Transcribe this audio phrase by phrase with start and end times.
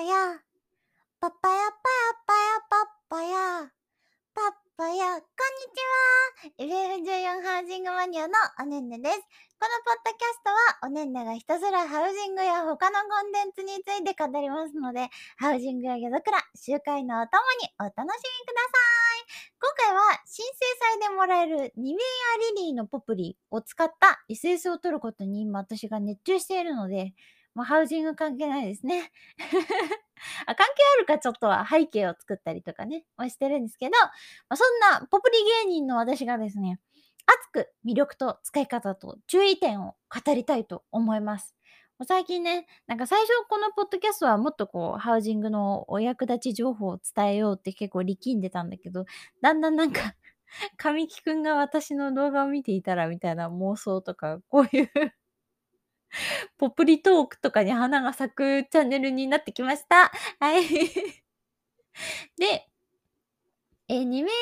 [0.00, 0.16] パヤ。
[1.20, 3.68] パパヤパヤパヤパッパヤ。
[4.32, 4.40] パ
[4.74, 5.12] パヤ。
[5.12, 5.28] こん
[6.56, 7.04] にちは。
[7.36, 8.32] FF14 ハウジングマニアの
[8.62, 9.18] おねんねです。
[9.60, 18.80] このポッドキャストはおねんねがひたすらハウジングや他のコンテンツについて語りますので、ハウジングや夜桜、集会のお供にお楽しみくださ
[19.20, 19.52] い。
[19.60, 27.12] 今回は新生祭でもらえるニメアリリーのポプリを使った SS を取ることに今私が熱中しているので、
[27.54, 29.10] もうハウジング関係ないですね。
[30.46, 33.98] あ関係あるかちょっとは背景を作ったりとかね、もしてるんですけど、ま
[34.50, 36.78] あ、そんなポプリ芸人の私がですね、
[37.26, 41.54] 熱く魅力と使い方と注意点を語りたいと思います。
[42.06, 49.04] 最近ね、なんか最初このポッドキャストはもっとこう、ハウジングのお役立ち情報を伝えようって結構力んでたんだけど、
[49.42, 50.14] だんだんなんか
[50.78, 54.90] 神木くんが私の動画を見ていたらみたいな妄想とか、こういう
[56.58, 60.10] ポプリトークとかに花が咲くチャンネルになってきました。
[60.38, 60.64] はい。
[62.38, 62.70] で、
[63.88, 64.32] えニメア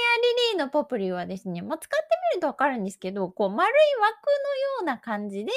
[0.53, 5.53] リリーのポプリはですね、まあ、使ってみるとわかるんですけど、こう丸い枠のような感じで、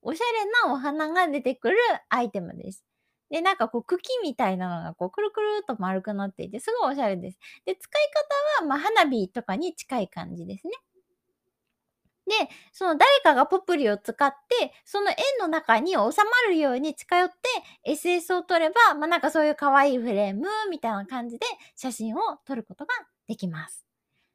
[0.00, 1.76] おしゃれなお花が出てくる
[2.08, 2.82] アイテムです。
[3.30, 7.38] で、なんかこう茎みたいなのがこうくるくるっと丸くなっていて、すごいおしゃれです。
[7.66, 8.02] で、使い
[8.60, 10.72] 方はま花火とかに近い感じですね。
[12.26, 12.32] で、
[12.72, 16.10] その誰かがポプリを使って、その円の中に収ま
[16.48, 17.36] るように近寄って
[17.92, 22.92] SS を撮れば、まあなんかそういう可愛いフレームみたいな感じで写真を撮ることが
[23.28, 23.84] できます。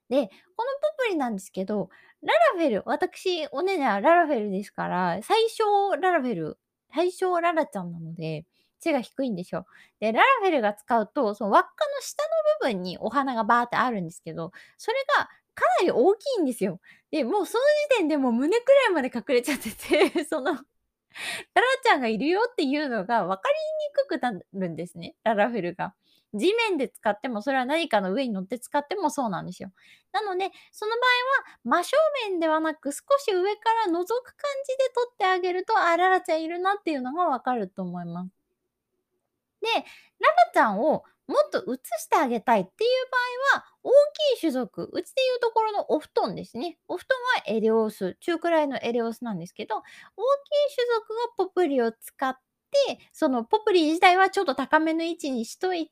[0.10, 1.90] で、このポプリなんですけど、
[2.22, 6.60] ララフェル、私、おねねはララフェルですから、最小ララフェル、
[6.94, 8.46] 最小ララちゃんなので、
[8.80, 9.66] 背が低いんですよ。
[10.00, 12.30] で、ララフェルが使うと、その輪っかの下の
[12.70, 16.80] 部分にお花がバーってあるんですけど、それがかなり大きいんですよ。
[17.12, 23.56] で、もうその時点でもう胸くらいまで隠れちゃってて、 その、ララちゃんがいるよっていうのが分かり
[23.90, 25.94] にくくなるんですね、ララフルが。
[26.34, 29.72] 地面で使っても、それは何かの上に乗って使ってもそうなんですよ。
[30.14, 31.98] なので、その場合は真正
[32.30, 34.06] 面ではなく少し上から覗く感
[34.64, 38.32] じで撮ってあげると、あ、ララちゃんいるなっていうのがわかると思います。
[39.62, 39.68] で、
[40.20, 42.90] ララちゃんをもっと映してあげたいっていう
[43.54, 43.90] 場合は、大
[44.36, 46.78] きい種族、うちでいうところのお布団ですね。
[46.88, 52.36] お布団はエレオス、中くらいのエレオスなんですけど、大きい種族がポプリを使っ
[52.88, 55.92] て、そのポプリ自体はちょっと高めの位置にしといて、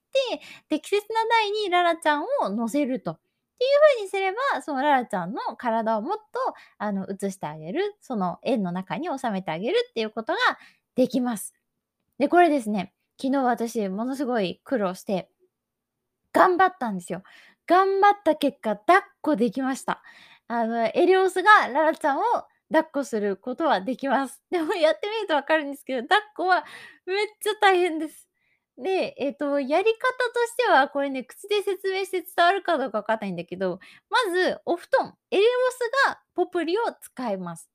[0.69, 3.11] 適切な台にララちゃんを乗せると。
[3.11, 3.19] っ
[3.59, 6.23] ていう風にすれば、そのララちゃんの体をもっと、
[6.77, 7.95] あの、映してあげる。
[7.99, 10.39] その円の中に収めてあげるっていうことが
[10.95, 11.53] できます。
[12.19, 15.29] で、これですね、昨日私ものすごい苦労して、
[16.31, 17.23] 頑張ったんですよ。
[17.67, 20.01] 頑張った結果、抱っこできました。
[20.47, 22.21] あの、エリオスがララちゃんを
[22.71, 24.41] 抱っこすることはできます。
[24.49, 26.65] でもやってみるとわかるんですけど、抱っこは
[27.05, 28.29] めっちゃ大変です。
[28.77, 29.99] で、えっ、と、やり方
[30.33, 37.69] としては、これね、口で説明して伝わるかどうかわかんないんだけど、まず、お布団、エリオスがポプリを使います。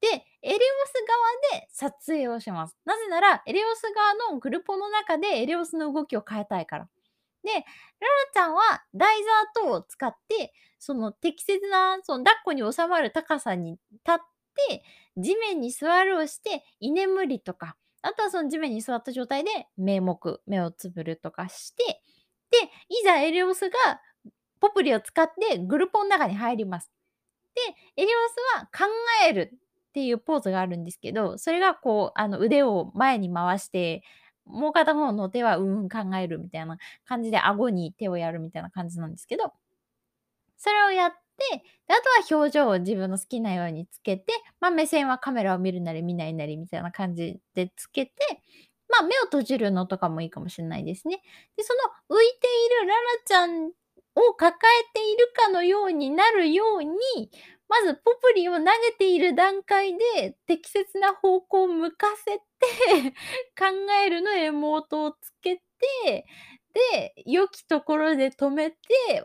[0.00, 0.08] で、
[0.42, 0.92] エレオス
[1.52, 2.76] 側で撮影をします。
[2.84, 6.88] なぜなら、エレオス側のグルポの中でエレオスの動きを変えたいから。
[7.42, 7.64] で、ララ
[8.32, 9.16] ちゃんは台
[9.54, 13.80] 座等を使って、その適切な、その抱っこに収まる高さに立
[14.12, 14.18] っ
[14.68, 14.84] て、
[15.16, 22.00] 地面に座るをして、居眠りとか、あとはその地面に座った状態で目目、目をつぶるとかして、
[22.50, 22.58] で、
[22.88, 23.76] いざエレオスが
[24.60, 26.90] ポプリを使ってグルポの中に入ります。
[27.54, 28.92] で、エレオスは考
[29.28, 29.58] える
[29.96, 34.02] っていうポーズがあるんですけど、それがこう、あの、腕を前に回して、
[34.44, 36.76] もう片方の手はうん考えるみたいな
[37.06, 39.54] 感じで顎に手をやるみたいな感じなんですけど、
[40.58, 41.16] それをやって、
[41.88, 41.96] であ
[42.28, 48.12] とは表情を自分の好きなようにつけて、まあ、目線はカメラを見るなり見ないなりみたいな感じでつけて、
[48.88, 51.22] まあ、目を閉じるのとかもいいかもしれないですね。
[51.56, 51.74] で、そ
[52.10, 52.48] の浮いて
[52.80, 53.70] いるララちゃん
[54.14, 57.30] を抱えているかのようになるように、
[57.68, 63.12] まずポプリを投げている段階で適切な方向を向かせて
[63.58, 63.66] 考
[64.04, 66.26] えるのエモートをつけて、
[66.92, 68.76] で、良きところで止めて、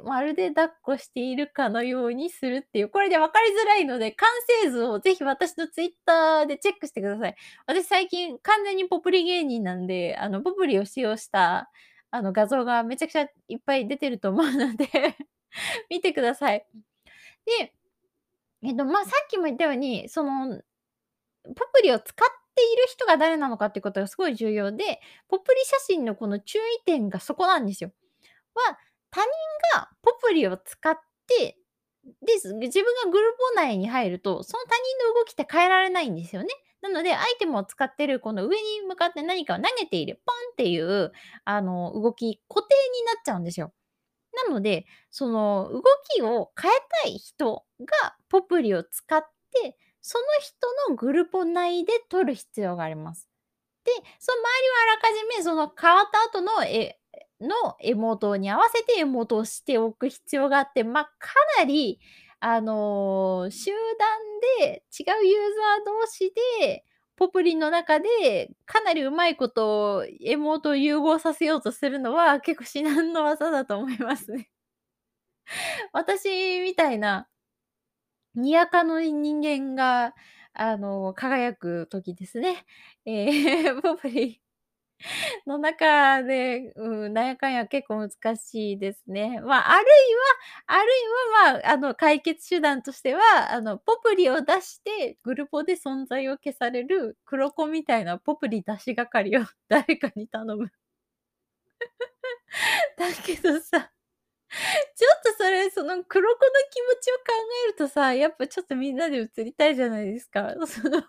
[0.03, 4.29] まるで抱っこしているかのようにするっていう、これで分かりづらいので、完
[4.63, 7.35] 成図をぜひ私のツイッターでチェックしてください。
[7.67, 11.69] 私最近完全にポプリ芸人なんで、あの、ポプリを使用した
[12.11, 14.87] あの画像がめちゃくちゃいっぱい出てると思うので
[15.89, 16.65] 見てください。
[17.45, 17.73] で、
[18.63, 20.61] えっと、まあ、さっきも言ったように、その、
[21.43, 27.91] ポプリを使っている人が誰なのかっていうことがすごい重要で、ポプリ写真のこの注意点がそこなんですよ。
[28.55, 28.77] は、
[29.11, 29.29] 他人
[29.75, 30.95] がポプリを使っ
[31.27, 31.57] て、
[32.23, 32.49] で、自
[32.83, 36.49] 分がグループ内に入ると、その他人の動きって変えられないんですよね。
[36.81, 41.11] なので、アイテムを使ってるこの上に向かって何かを投げている、ポンっていう、
[41.45, 43.73] あの、動き、固定になっちゃうんですよ。
[44.47, 45.83] なので、その動
[46.15, 46.73] きを変え
[47.03, 53.29] たい人がポプリを使って、その人のグルポ内で撮る必要があります。
[53.83, 56.99] で、その周りはあらかじめその変わった後の絵
[57.41, 61.11] のエモートに合わせてエモートをしておく必要があって、ま、か
[61.57, 61.99] なり、
[62.39, 63.71] あの、集
[64.61, 66.85] 団で違うユーザー同士で、
[67.17, 74.49] ポプリの中でかなりうまいことエモートを融合させようとするのは、結構至難の技だと思いますね。
[75.93, 77.27] 私みたいな
[78.35, 80.13] にやかの人間が、
[80.53, 82.65] あの、輝く時ですね。
[83.05, 84.41] ええ、ポプリ
[85.45, 89.39] の中で、うん、なんやかんや結構難しいですね。
[89.41, 90.85] まあ、あるいはあるい
[91.45, 93.21] は、まあ、あの、解決手段としては、
[93.53, 100.71] あの、ポプリを出して、グルポで存在を消される黒子みたいなポプリ出し係を 誰かに頼む。
[102.97, 103.91] だけどさ
[104.95, 107.23] ちょっとそれ、その黒子の気持ちを考
[107.65, 110.53] えるとさ、やっぱちょっとみんなで映りたいじゃないですか。
[110.67, 111.01] その、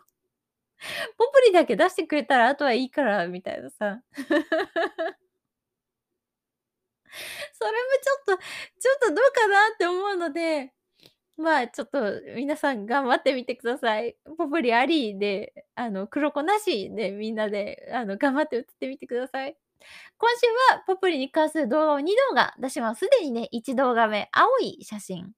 [1.17, 4.03] ポプリだけ出してくれたら、あとはいいからみたいなさ。
[7.53, 8.43] それもちょっと
[8.81, 10.73] ちょっとどうかなって思うので、
[11.39, 12.01] まあ、ちょっと
[12.37, 14.17] 皆さん頑張ってみてください。
[14.39, 19.57] ポプリありで、あの、黒子なしでみんなで、あの、頑張って映ってみてください。
[20.19, 20.47] 今週
[20.77, 23.01] はポプリに関する動画を2動画出します。
[23.07, 25.33] すでにね、1動画目、青い写真。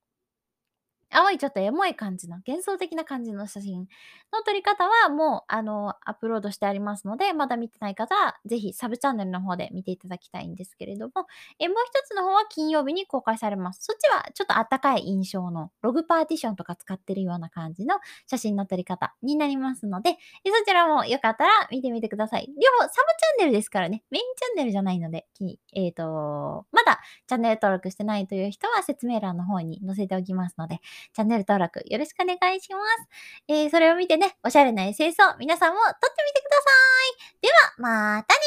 [1.14, 3.86] 青いちょっとエモい感じの、幻想的な感じの写真
[4.32, 11.12] の撮り方はもう、あの、アップロードしてありますので、まだ見てない方は、ぜひサブチャンネルの方で見ていただきたいんですけれども、
[11.58, 13.84] え、もう一つの方は金曜日に公開されます。
[13.84, 17.96] そっちはちょっとあったかい印象の、ログパーティションとか使ってるような感じの
[18.26, 20.10] 写真の撮り方になりますので、
[20.44, 22.48] えそちらもよかったら見てみてください。
[22.48, 25.26] 両方サブチャンネルですからね、メインチャンネルじゃないので、
[25.74, 30.80] えっ、ー、と、まだチャンネル登録してないという人は説明欄の方に載せておきますので、
[31.12, 33.08] チャンネル登録よろしくお願いします。
[33.48, 36.70] えー、それを見てね、おしゃれな SS を皆さんも撮ってみてくださ
[37.10, 37.42] い。
[37.42, 38.40] では、またね